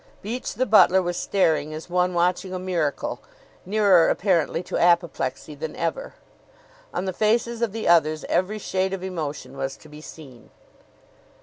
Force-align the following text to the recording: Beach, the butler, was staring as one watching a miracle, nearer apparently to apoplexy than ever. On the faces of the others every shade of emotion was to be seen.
Beach, 0.23 0.55
the 0.55 0.65
butler, 0.65 0.99
was 0.99 1.15
staring 1.15 1.75
as 1.75 1.87
one 1.87 2.15
watching 2.15 2.55
a 2.55 2.57
miracle, 2.57 3.21
nearer 3.67 4.09
apparently 4.09 4.63
to 4.63 4.75
apoplexy 4.79 5.53
than 5.53 5.75
ever. 5.75 6.15
On 6.91 7.05
the 7.05 7.13
faces 7.13 7.61
of 7.61 7.71
the 7.71 7.87
others 7.87 8.23
every 8.27 8.57
shade 8.57 8.93
of 8.93 9.03
emotion 9.03 9.55
was 9.55 9.77
to 9.77 9.87
be 9.87 10.01
seen. 10.01 10.49